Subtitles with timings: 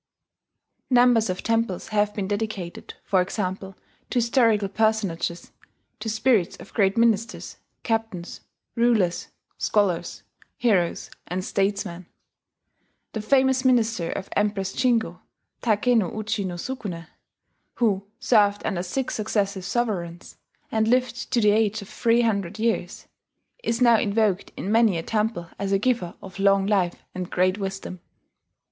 [0.89, 3.77] Numbers of temples have been dedicated, for example,
[4.09, 5.51] to historical personages,
[5.99, 8.41] to spirits of great ministers, captains,
[8.75, 9.27] rulers,
[9.59, 10.23] scholars,
[10.57, 12.07] heroes, and statesmen.
[13.13, 15.21] The famous minister of the Empress Jingo,
[15.61, 17.05] Takeno uji no Sukune,
[17.75, 20.35] who served under six successive sovereigns,
[20.71, 23.05] and lived to the age of three hundred years,
[23.63, 27.59] is now invoked in many a temple as a giver of long life and great
[27.59, 27.99] wisdom.